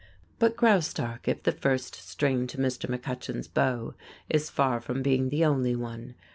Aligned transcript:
But 0.39 0.55
Graustark, 0.57 1.27
if 1.27 1.43
the 1.43 1.51
first 1.51 1.93
string 1.93 2.47
to 2.47 2.57
Mr. 2.57 2.89
McCutcheon's 2.89 3.47
bow, 3.47 3.93
is 4.31 4.49
far 4.49 4.81
from 4.81 5.03
being 5.03 5.29
the 5.29 5.45
only 5.45 5.75
one. 5.75 6.15